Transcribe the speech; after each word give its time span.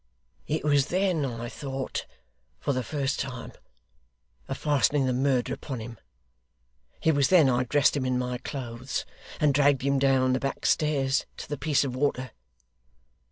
'It 0.47 0.63
was 0.63 0.87
then 0.87 1.23
I 1.23 1.47
thought, 1.47 2.07
for 2.59 2.73
the 2.73 2.81
first 2.81 3.19
time, 3.19 3.51
of 4.47 4.57
fastening 4.57 5.05
the 5.05 5.13
murder 5.13 5.53
upon 5.53 5.79
him. 5.79 5.99
It 7.03 7.13
was 7.13 7.27
then 7.27 7.47
I 7.47 7.65
dressed 7.65 7.95
him 7.95 8.05
in 8.07 8.17
my 8.17 8.39
clothes, 8.39 9.05
and 9.39 9.53
dragged 9.53 9.83
him 9.83 9.99
down 9.99 10.33
the 10.33 10.39
back 10.39 10.65
stairs 10.65 11.27
to 11.37 11.47
the 11.47 11.55
piece 11.55 11.83
of 11.83 11.95
water. 11.95 12.31